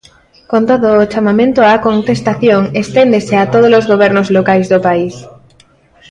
Con 0.51 0.61
todo, 0.69 0.87
o 1.03 1.09
chamamento 1.13 1.59
"á 1.71 1.73
contestación" 1.87 2.63
esténdese 2.83 3.35
a 3.39 3.49
todos 3.53 3.71
os 3.79 3.85
gobernos 3.91 4.27
locais 4.37 4.67
do 4.73 4.79
País. 4.87 5.15